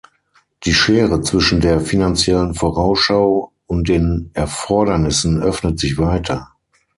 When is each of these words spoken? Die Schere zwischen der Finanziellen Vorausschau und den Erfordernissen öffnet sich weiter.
Die 0.65 0.73
Schere 0.73 1.21
zwischen 1.21 1.61
der 1.61 1.79
Finanziellen 1.79 2.55
Vorausschau 2.55 3.51
und 3.67 3.87
den 3.87 4.31
Erfordernissen 4.33 5.43
öffnet 5.43 5.77
sich 5.77 5.99
weiter. 5.99 6.55